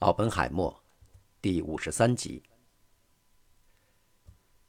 [0.00, 0.82] 奥本海默，
[1.40, 2.42] 第五十三集。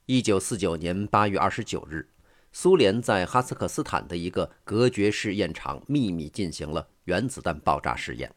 [0.06, 2.08] 一九四九年八月二十九日，
[2.54, 8.34] 苏联在哈萨克斯坦的一个隔绝试验场秘密进行了原子弹爆炸试验。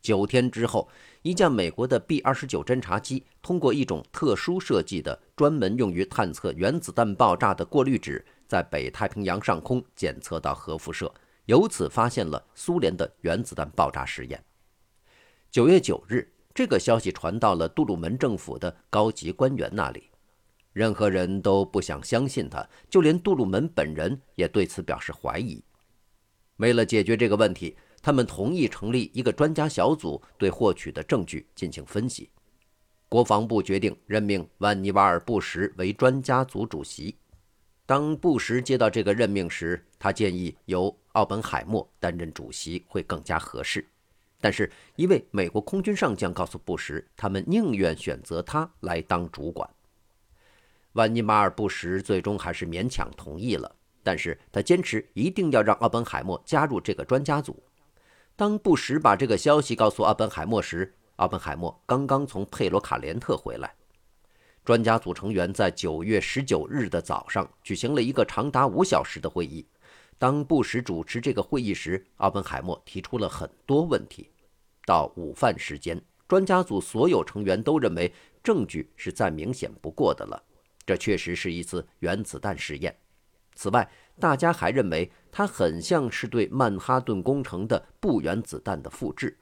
[0.00, 0.88] 九天之后，
[1.22, 11.12] 一架美国的 B 二十九侦察机通过一种特殊设计的、专门用于探测原子弹爆炸的过滤纸，在北太平洋上空检测到核辐射，
[11.46, 14.40] 由此发现了苏联的原子弹爆炸实验。
[15.50, 20.04] 九月九日，这个消息传到了杜鲁门政府的高级官员那里。
[20.72, 25.60] 任何人都不想相信他，就连杜鲁门本人也对此表示怀疑。
[26.58, 32.30] 为了解决这个问题，他们同意成立一个专家小组，对获取的证据进行分析。
[33.08, 37.16] 国防部决定任命万尼瓦尔·布什为专家组主席。
[37.86, 43.84] 当布什接到这个任命时，他建议由奥本海默担任主席会更加合适。
[44.40, 49.68] 但是，一位美国空军上将告诉布什，他们宁愿选择他来当主管。
[50.92, 57.62] 万尼马尔·布什最终还是勉强同意了，但是他坚持一定要让奥本海默加入这个专家组。
[58.34, 63.74] 当布什把这个消息告诉奥本海默时，奥本海默刚刚从佩罗卡连特回来。
[64.64, 69.66] 专家组成员在九月十九日的早上举行了一个长达五小时的会议。
[70.20, 74.28] 当布什主持这个会议时，奥本海默提出了很多问题。
[74.84, 78.12] 到午饭时间，专家组所有成员都认为
[78.44, 80.42] 证据是再明显不过的了。
[80.84, 82.94] 这确实是一次原子弹试验。
[83.54, 89.38] 此外，大家还认为它很像是对曼哈顿工程的不原子弹的复制。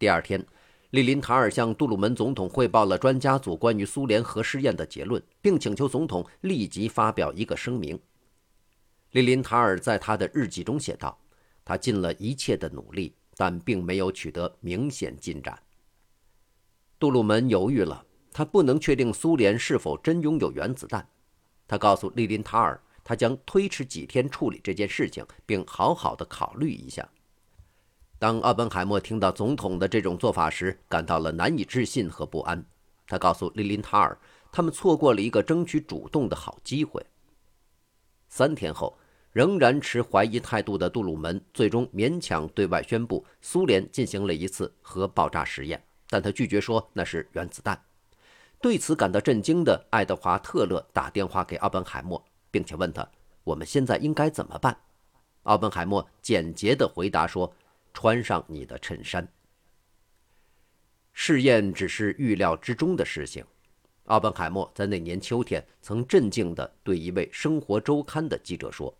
[0.00, 0.44] 第二天，
[0.90, 7.96] 利林塔尔向杜鲁门总统汇报了专家组关于苏联核试验的结论，并请求总统立即发表一个声明。
[9.12, 11.18] 利林塔尔在他的日记中写道
[11.64, 15.60] ：“他尽了一切的努力，但并没有取得明显进展。”
[16.98, 21.08] 杜鲁门犹豫了，他不能确定苏联是否真拥有原子弹。
[21.66, 27.08] 他告诉利林塔尔，他将推迟几天处理这件事情，并好好的考虑一下。
[28.18, 32.64] 当奥本海默听到总统的这种做法时，感到了难以置信和不安。
[33.06, 34.16] 他告诉利林塔尔，
[34.52, 37.04] 他们错过了一个争取主动的好机会。
[38.28, 38.96] 三天后，
[39.32, 47.80] 仍然持怀疑态度的杜鲁门最终勉强对外宣布，苏联进行了一次核爆炸实验，但他拒绝说那是原子弹。
[48.60, 53.08] 对此感到震惊的爱德华·特勒打电话给奥本海默，并且问他
[53.44, 54.76] ：“我们现在应该怎么办？”
[55.44, 57.50] 奥本海默简洁地回答说
[57.94, 59.26] ：“穿上你的衬衫。”
[61.14, 63.44] 试验只是预料之中的事情。
[64.04, 68.94] 奥本海默在那年秋天曾镇静地对一位《生活周刊》的记者说：“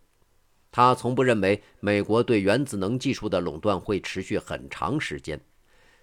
[0.71, 5.39] 他从不认为美国对原子能技术的垄断会持续很长时间。”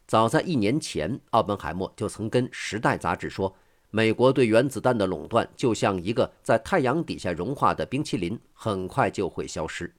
[0.07, 3.55] 早在一年前，奥本海默就曾跟《时代》杂志说
[3.91, 9.95] ：“美国对原子弹的垄断就像一个在太阳底下融化的冰淇淋，很快就会消失。”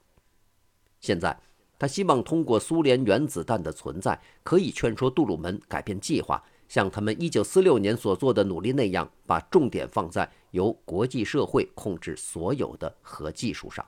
[1.00, 1.40] 现在，
[1.78, 6.44] 他希望通过苏联原子弹的存在，可以劝说杜鲁门改变计划。
[6.68, 13.86] 像他们1946年所做的努力那样，把重点放在由国际社会控制所有的核技术上。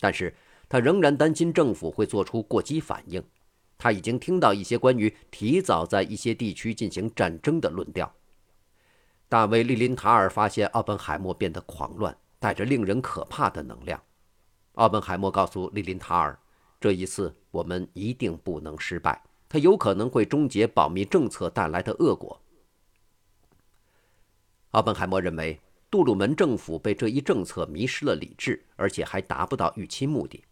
[0.00, 0.34] 但是
[0.68, 3.22] 他仍然担心政府会做出过激反应。
[3.76, 8.14] 他已经听到一些关于提早在一些地区进行战争的论调。
[9.28, 14.00] 大卫·利林塔尔发现奥本海默变得狂乱，带着令人可怕的能量。
[14.74, 16.38] 奥本海默告诉利林塔尔
[16.80, 22.40] ：“这一次我们一定不能失败。”他有可能会终结保密政策带来的恶果。
[24.70, 25.60] 奥本海默认为，
[25.94, 30.42] 杜鲁门政府被这一政策迷失了理智，而且还达不到预期目的。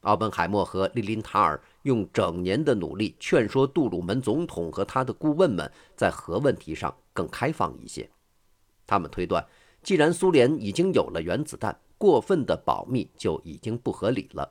[0.00, 8.08] 奥本海默和利林塔尔用整年的努力劝说杜鲁门总统和他的顾问们在核问题上更开放一些。
[8.86, 9.46] 他们推断，
[9.82, 14.50] 既然苏联已经有了原子弹，过分的保密就已经不合理了。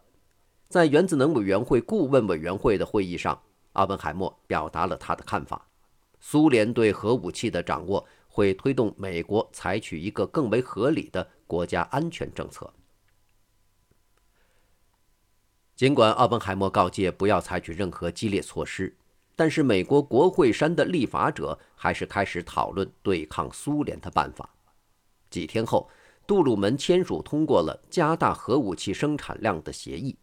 [0.68, 3.42] 在原子能委员会顾问委员会的会议上。
[3.74, 5.68] 奥本海默表达了他的看法：
[6.20, 8.06] 苏联对核武器的掌握
[8.39, 12.74] 会推动美国采取一个更为合理的国家安全政策。
[15.75, 18.95] 尽管奥本海默告诫不要采取任何激烈措施，
[19.36, 24.50] 但是美国国会山的立法者还是开始讨论对抗苏联的办法。
[25.30, 25.89] 几天后，
[26.25, 30.18] 杜鲁门签署通过了加大核武器生产量的协议。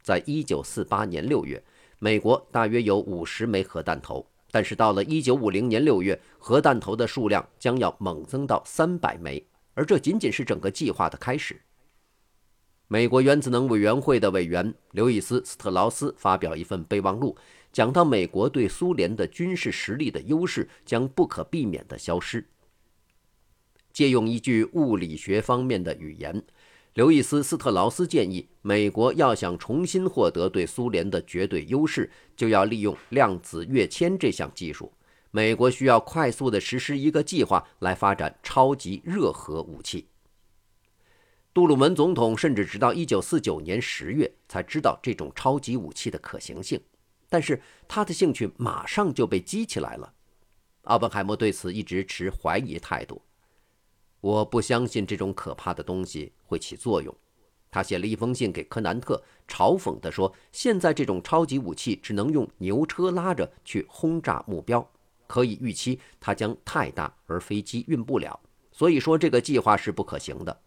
[0.00, 1.62] 在一九四八年六月。
[1.98, 11.60] 美国大约有五十枚核弹头，但是到了一九五零年六月，核弹头的数量将要猛增到三百枚，而这仅仅是整个计划的开始。
[12.86, 17.34] 美国原子能委员会的委员刘易斯·斯特劳斯发表一份备忘录，
[17.72, 22.46] 讲到美国对苏联的军事实力的优势将不可避免地消失。
[23.90, 26.44] 借用一句物理学方面的语言，
[26.92, 34.92] 刘易斯·斯特劳斯建议，美国要想重新获得对苏联的绝对优势，就要利用量子跃迁这项技术。
[35.32, 40.06] 美国需要快速地实施一个计划来发展超级热核武器。
[41.52, 46.80] 杜鲁门总统甚至直到1949年10月才知道这种超级武器的可行性，
[47.28, 50.14] 但是他的兴趣马上就被激起来了。
[50.82, 53.20] 奥本海默对此一直持怀疑态度。
[54.20, 57.14] 我不相信这种可怕的东西会起作用。
[57.72, 64.86] 他写了一封信给柯南特，嘲讽地说：“现在这种超级武器只能用牛车拉着去轰炸目标，
[65.26, 68.38] 可以预期它将太大而飞机运不了。
[68.70, 70.60] 所以说这个计划是不可行的。”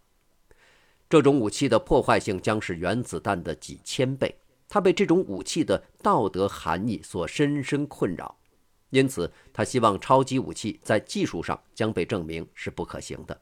[1.07, 4.35] 这种武器的破坏性将是原子弹的几千倍。
[4.67, 8.35] 他被这种武器的道德含义所深深困扰，
[8.89, 13.39] 因此他希望超级武器在技术上将被证明是不可行的。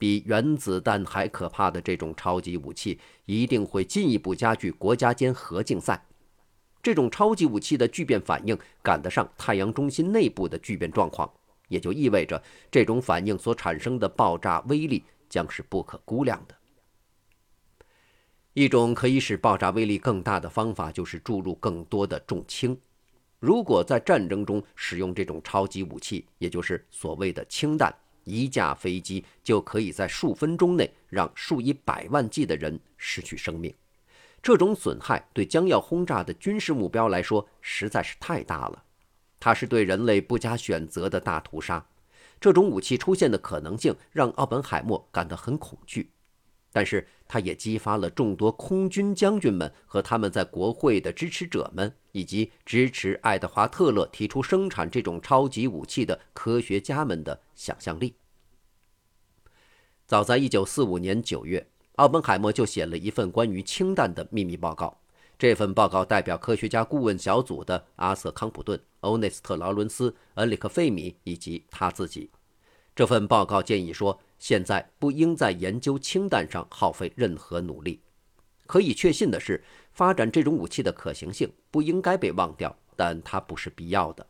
[0.00, 6.06] 比原子弹还可怕的这种超级武器一定会进一步加剧国家间核竞赛。
[6.82, 11.30] 这种超级武器的聚变反应赶得上太阳中心内部的聚变状况，
[11.68, 16.54] 也就意味着这种反应所产生的爆炸威力将是不可估量的。
[18.54, 22.74] 一种可以使爆炸威力更大的方法，就是注入更多的重氢。
[23.38, 27.94] 如果在战争中使用这种超级武器，也就是所谓的氢弹，
[28.24, 33.74] 一架飞机就可以在数分钟内让数以百万计的人失去生命。
[34.42, 38.82] 这种损害对将要轰炸的军事目标来说实在是太大了，
[39.38, 41.86] 它是对人类不加选择的大屠杀。
[42.40, 46.10] 这种武器出现的可能性让奥本海默感到很恐惧。
[46.72, 58.14] 但是，他也激发了众多空军将军们和他们在国会的支持者们，以及支持爱德华·特勒提出生产这种超级武器的科学家们的想象力。
[60.06, 64.96] 早在1945年9月，奥本海默就写了一份关于氢弹的秘密报告。
[65.38, 72.30] 这份报告代表科学家顾问小组的阿瑟·康普顿、欧内斯特·劳伦斯、恩里克·费米以及他自己。
[72.94, 74.20] 这份报告建议说。
[74.40, 78.00] 现在不应在研究氢弹上耗费任何努力。
[78.66, 84.26] 可以确信的是，发展这种武器的可行性不应该被忘掉，但它不是必要的。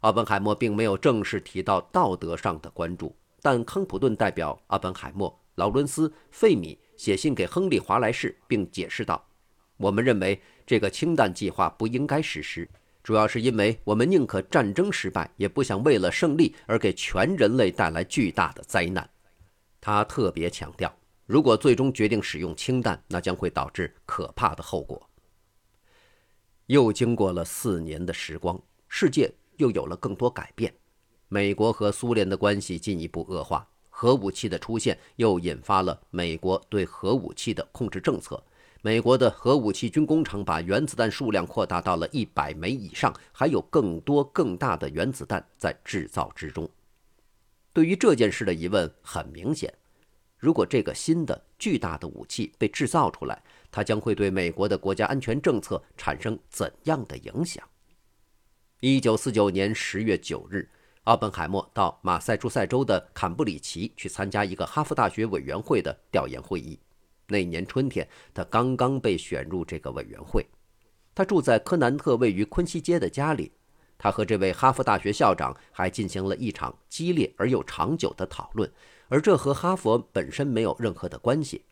[0.00, 9.24] 奥本海默并没有正式提到道德上的关注，但康普顿代表奥本海默、劳伦斯、费米写信给亨利·华莱士，并解释道
[9.78, 12.68] ：“我们认为这个氢弹计划不应该实施。”
[13.04, 19.08] 主要是因为我们宁可战争失败，也不想为了胜利而给全人类带来巨大的灾难。
[19.78, 20.90] 他特别强调，
[21.26, 25.06] 如果最终决定使用氢弹，那将会导致可怕的后果。
[26.64, 28.58] 又经过了四年的时光，
[28.88, 30.74] 世界又有了更多改变。
[31.28, 38.42] 美国和苏联的关系进一步恶化，核武器的出现又引发了美国对核武器的控制政策。
[38.84, 46.68] 美国的核武器军工厂把原子弹数量扩大到了一百枚以上，还有更多更大的原子弹在制造之中。
[47.72, 49.72] 对于这件事的疑问很明显：
[50.36, 57.66] 如果这个新的巨大的武器被制造出来，它将会对美国的国家安全政策产生怎样的影响？
[58.80, 60.68] 一九四九年十月九日，
[61.04, 66.78] 奥本海默到马赛诸塞州的坎布里奇去参加一个哈佛大学委员会的调研会议。
[67.28, 70.46] 那年春天，他刚刚被选入这个委员会。
[71.14, 73.52] 他住在科南特位于昆西街的家里。
[73.96, 78.70] 他和这位哈佛大学校长还进行了一场激烈而又长久的讨论，
[79.08, 81.62] 而这和哈佛本身没有任何的关系。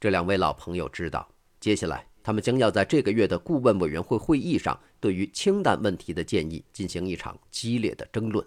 [0.00, 1.28] 这两位老朋友知道，
[1.60, 8.44] 接下来他们将要在这个月的顾问委员会会议上对于氢弹问题的建议进行一场激烈的争论。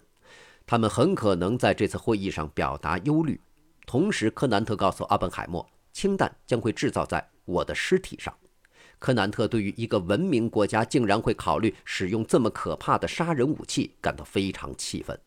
[0.66, 3.40] 他们很可能在这次会议上表达忧虑。
[3.86, 5.66] 同时，柯南特告诉阿本海默，
[5.98, 8.32] 氢弹将会制造在我的尸体上。
[9.00, 15.20] 柯南特对于一个文明国家竟然会考虑使用这么可怕的杀人武器感到非常气愤。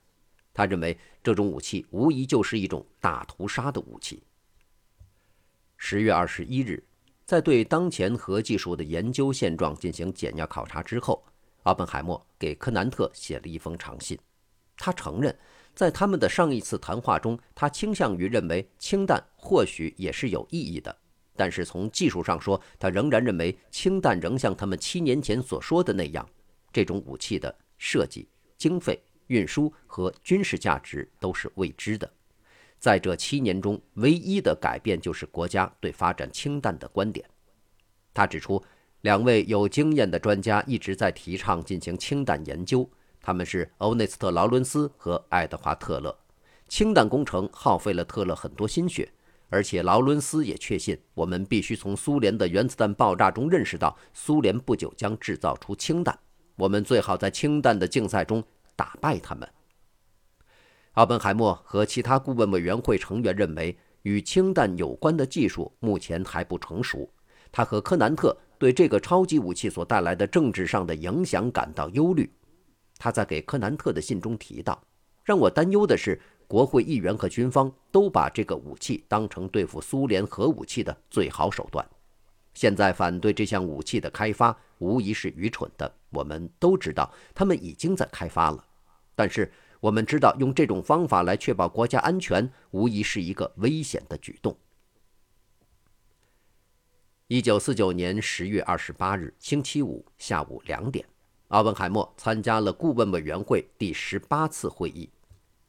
[0.54, 4.24] 他认为这种武器无疑就是一种大屠杀的武器。
[5.76, 6.82] 十月二十一日，
[7.26, 11.22] 在对当前核技术的研究现状进行简要考察之后，
[11.64, 14.18] 奥本海默给柯南特写了一封长信。
[14.78, 15.38] 他承认，
[15.74, 20.96] 在他们的上一次谈话中，他倾向于认为氢弹或许也是有意义的。
[21.36, 26.28] 但是从技术上说，他仍然认为氢弹仍像他们七年前所说的那样，
[26.72, 32.12] 这种武器的设计、经费、运输和军事价值都是未知的。
[32.78, 37.26] 在这七年中，唯一的改变就是国家对发展氢弹的观点。
[38.14, 38.62] 他指出，
[39.02, 42.88] 两位有经验的专家一直在提倡进行氢弹研究，
[43.22, 46.16] 他们是欧内斯特·劳伦斯和爱德华·特勒。
[46.68, 49.12] 氢弹工程耗费了特勒很多心血，
[49.50, 56.18] 而且劳伦斯也确信，我们必须从苏联的原子弹爆炸中认识到，苏联不久将制造出氢弹。
[56.56, 58.44] 我们最好在氢弹的竞赛中
[58.76, 59.48] 打败他们。
[60.94, 67.10] 奥本海默和其他顾问委员会成员认为，与氢弹有关的技术目前还不成熟。
[67.52, 72.32] 他和科南特对这个超级武器所带来的政治上的影响感到忧虑。
[73.04, 74.80] 他在给科南特的信中提到
[75.26, 81.84] ：“让我担忧的是，国会议员和军方都把这个武器当成对付苏联核武器的最好手段。
[82.54, 85.92] 现在反对这项武器的开发无疑是愚蠢的。
[86.12, 88.64] 我们都知道，他们已经在开发了，
[89.16, 94.56] 但是。”我们知道，用这种方法来确保国家安全，无疑是一个危险的举动。
[97.26, 101.04] 一九四九年十月二十八日星期五下午两点，
[101.52, 105.10] 奥本海默参加了顾问委员会第十八次会议。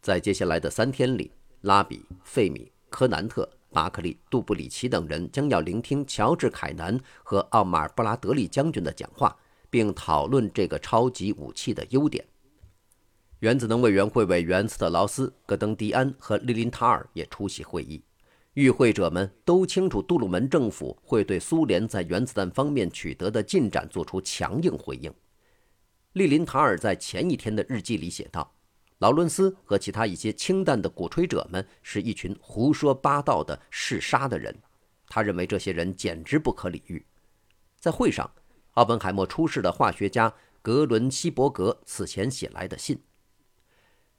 [0.00, 9.36] 在接下来的三天里，拉比、费米、科南特、巴克利、杜布里奇等人将要聆听乔治·凯南和奥马尔·布拉德利将军的讲话，
[9.68, 12.24] 并讨论这个超级武器的优点。
[13.40, 18.00] 原子能委员会委员斯特劳斯、戈登迪安和利林塔尔也出席会议。
[18.54, 25.12] 与会者们都清楚，杜鲁门政府会对苏联在原子弹方面取得的进展做出强硬回应。
[26.12, 28.54] 利林塔尔在前一天的日记里写道
[28.98, 34.54] ：“劳伦斯和其他一些清淡的鼓吹者们是一群胡说八道的嗜杀的人。”
[35.08, 37.04] 他认为这些人简直不可理喻。
[37.78, 38.30] 在会上，
[38.72, 43.02] 奥本海默出示了化学家格伦希伯格此前写来的信。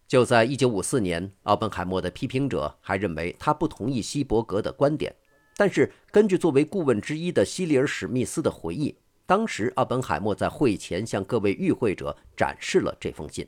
[0.08, 5.16] 就在1954年，奥本海默的批评者还认为他不同意希伯格的观点。
[5.56, 13.48] 但是，根据作为顾问之一的希利尔·史密斯的回忆，当时奥本海默在会前向各位与会者展示了这封信。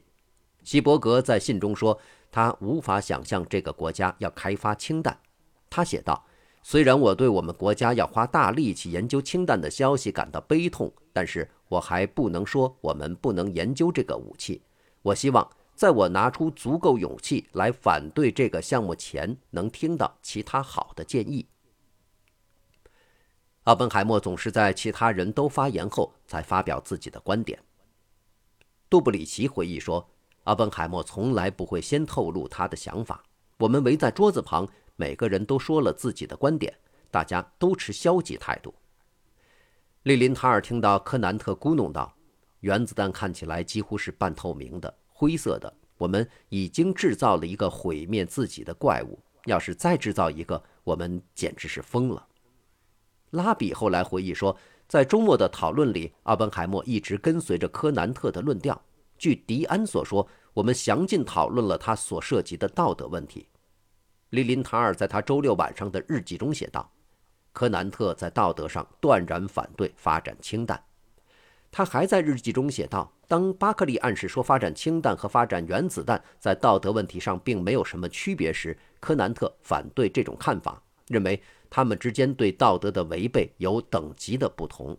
[0.63, 1.99] 希伯格在信中说，
[2.31, 5.17] 他无法想象这个国家要开发氢弹。
[5.69, 6.25] 他写道
[6.63, 14.61] ：“虽然我对我们国家要花大力气研究氢弹的消息感到悲痛，但是我还不能说我们不能研究这个武器。
[15.01, 21.45] 我希望。”在我拿出足够勇气来反对这个项目前，能听到其他好的建议。
[23.65, 27.59] 奥本海默总是在其他人都发言后才发表自己的观点。
[28.87, 30.07] 杜布里奇回忆说
[30.45, 33.23] ：“奥本海默从来不会先透露他的想法。
[33.57, 36.71] 我们围在桌子旁，每个人都说了自己的观点，
[37.09, 38.71] 大家都持消极态度。”
[40.03, 42.15] 利林塔尔听到科南特咕哝道
[42.61, 49.17] ：“原子弹看起来几乎是半透明的。”灰色的，我们已经制造了一个毁灭自己的怪物。
[49.45, 52.27] 要是再制造一个，我们简直是疯了。
[53.35, 58.81] 拉比后来回忆说，在周末的讨论里，奥本海默一直跟随着柯南特的论调。
[59.17, 63.47] 据迪安所说，我们详尽讨论了他所涉及的道德问题。
[64.31, 66.91] 利林塔尔在他周六晚上的日记中写道
[67.53, 70.83] ：“柯南特在道德上断然反对发展氢弹。”
[71.71, 84.97] 他还在日记中写道：“当巴克利暗示说发展氢弹和发展原子弹在道德问题上并没有什么区别时，科南特反对这种看法，认为他们之间对道德的违背有等级的不同。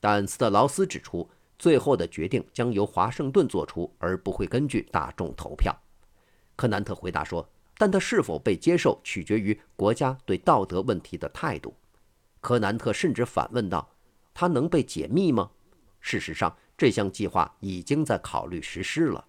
[0.00, 5.78] 但斯特劳斯指出，最后的决定将由华盛顿做出，而不会根据大众投票。”
[6.56, 11.74] 科南特回答说：“但他是否被接受取决于国家对道德问题的态度。”
[12.40, 13.90] 科南特甚至反问道
[14.32, 15.50] ：“他能被解密吗？”
[16.00, 19.26] 事实上，这项计划已经在考虑实施了。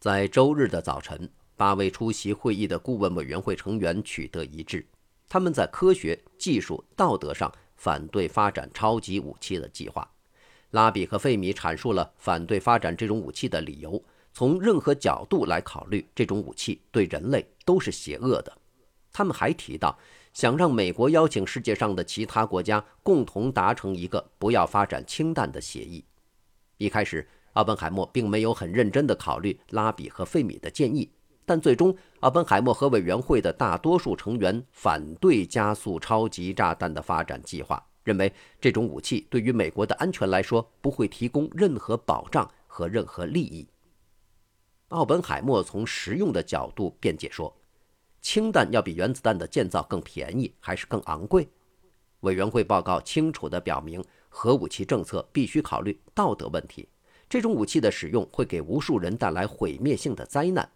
[0.00, 4.86] 在周日的早晨，八位出席会议的顾问委员会成员取得一致，
[5.28, 10.08] 他们在科学技术、道德上反对发展超级武器的计划。
[10.70, 18.52] 拉比和费米阐述了反对发展这种武器的理由：从任何角度来考虑，这种武器对人类都是邪恶的。
[19.12, 19.98] 他们还提到。
[20.34, 26.04] 想让美国邀请世界上的其他国家共同达成一个不要发展氢弹的协议。
[26.76, 31.08] 一开始，奥本海默并没有很认真地考虑拉比和费米的建议，
[31.46, 43.66] 但最终，奥本海默和委员会的大多数成员反对加速超级炸弹的发展计划，认为这种武器对于美国的安全来说不会提供任何保障和任何利益。
[44.88, 47.54] 奥本海默从实用的角度辩解说。
[48.20, 51.46] 氢弹要比原子弹的建造更便宜还是更昂贵？
[52.20, 56.88] 委员会报告清楚地表明，核武器政策必须考虑道德问题。
[57.28, 60.66] 这种武器的使用会给无数人带来毁灭性的灾难。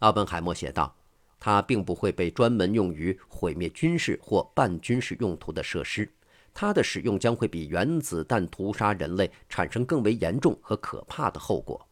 [0.00, 0.94] 奥本海默写道
[1.40, 6.10] ：“它并不会被专门用于毁灭军事或半军事用途的设施，
[6.52, 11.86] 它的使用将会比原子弹屠杀人类产生更为严重和可怕的后果。”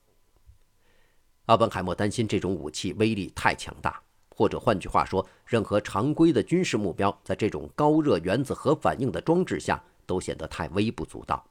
[1.47, 4.03] 奥本海默担心这种武器威力太强大，
[4.35, 11.43] 或者换句话说，任何常规的军事目标在这种高热原子核反应的装置下都显得太微不足道。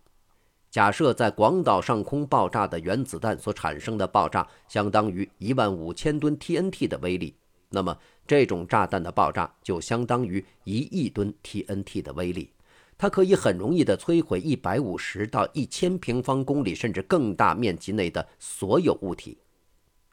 [0.74, 7.36] 假设在广岛上空爆炸的原子弹所产生的爆炸相当于一万五千吨 TNT 的威力，
[7.70, 12.50] 那么这种炸弹的爆炸就相当于一亿吨 TNT 的威力。
[12.98, 19.38] 它可以很容易地摧毁一百五十到一千平方公里甚至更大面积内的所有物体。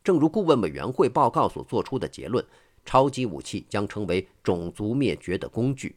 [0.05, 2.45] 正如顾问委员会报告所做出的结论，
[2.85, 5.97] 超级武器将成为种族灭绝的工具。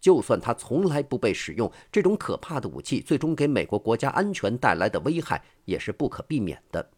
[0.00, 6.90] 就算它从来不被使用，这种可怕的武器最终给美国国家安全带来的危害也是不可避免的。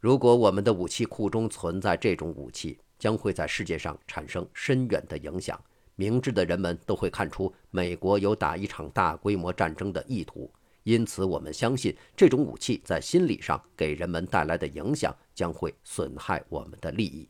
[0.00, 5.58] 如果我们的武器库中存在这种武器，将会在世界上产生深远的影响。
[5.96, 17.28] 明智的人们都会看出美国有打一场大规模战争的意图，因此我们相信这种武器在心理上给人们带来的影响将会损害我们的利益。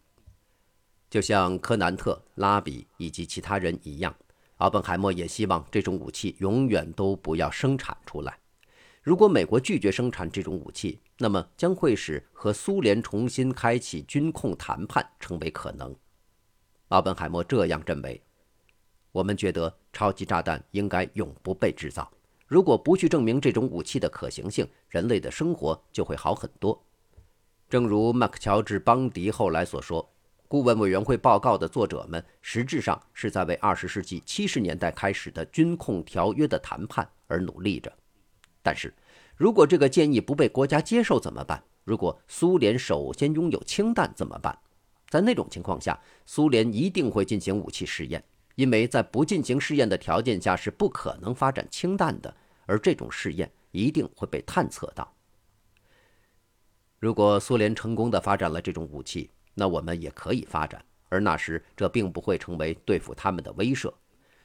[1.14, 4.12] 就像科南特、拉比以及其他人一样，
[4.56, 8.36] 奥本海默也希望这种武器永远都不要生产出来。
[9.00, 15.94] 如果美国拒绝生产这种武器，那么将会使和苏联重新开启军控谈判成为可能。
[16.88, 18.20] 奥本海默这样认为
[19.12, 22.10] ：“我们觉得超级炸弹应该永不被制造。
[22.48, 26.84] 如果不去证明这种武器的可行性，人类的生活就会好很多。”
[27.70, 30.10] 正如麦克乔治·邦迪后来所说。
[30.54, 37.92] 顾问委员会报告的作者们实质上是在为二十世纪七十年代开始的军控条约的谈判而努力着。
[38.62, 38.94] 但是，
[39.34, 41.60] 如果这个建议不被国家接受怎么办？
[41.82, 44.56] 如果苏联首先拥有氢弹怎么办？
[45.08, 48.22] 在那种情况下，苏联一定会进行武器试验，
[48.54, 52.32] 因为在不进行试验的条件下是不可能发展氢弹的，
[52.66, 55.12] 而这种试验一定会被探测到。
[57.00, 63.92] 如果苏联成功的发展了这种武器，那我们也可以发展，而那时这并不会成为对付他们的威慑。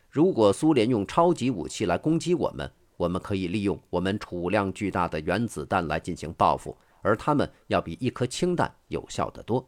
[0.10, 9.68] 如果苏联用超级武器来攻击我们，我们可以利用我们储量巨大的原子弹来进行报复，而他们要比一颗氢弹有效得多。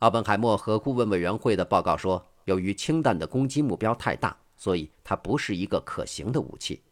[0.00, 6.82] 奥本海默和顾问委员会的报告说，由于氢弹的攻击目标太大，所以它不是一个可行的武器。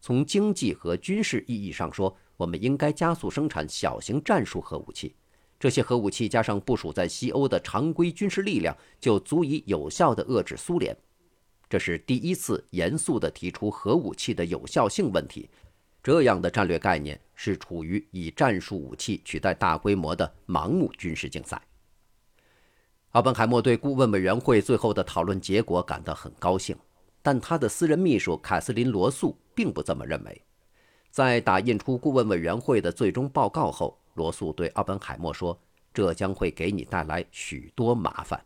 [0.00, 5.14] 从经济和军事意义上说，我们应该加速生产小型战术核武器。
[5.58, 10.94] 这些核武器加上部署在西欧的常规军事力量，就足以有效地遏制苏联。
[11.68, 15.48] 这是第一次严肃地提出核武器的有效性问题。
[16.02, 21.60] 这样的战略概念是处于以战术武器取代大规模的盲目军事竞赛。
[23.12, 26.76] 奥本海默对顾问委员会最后的讨论结果感到很高兴，
[27.22, 30.42] 但他的私人秘书凯瑟琳·罗素并不这么认为。
[31.10, 33.98] 在打印出顾问委员会的最终报告后。
[34.16, 35.56] 罗素对奥本海默说
[35.94, 38.44] ：“这将会给你带来许多麻烦。”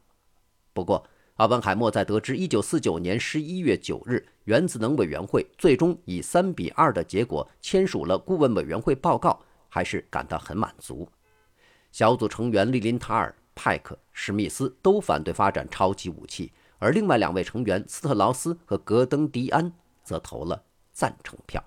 [0.74, 1.06] 不过，
[1.36, 11.08] 奥本海默在得知1949年11月9日原子能委员会最终以3比2的结果签署了顾问委员会报告，还是感到很满足。
[11.90, 19.72] 小组成员利林塔尔、派克、史密斯都反对发展超级武器，而另外两位成员斯特劳斯和格登迪安
[20.04, 21.64] 则投了赞成票。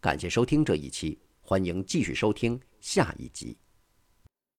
[0.00, 1.18] 感谢收听这一期。
[1.48, 3.56] 欢迎继续收听下一集。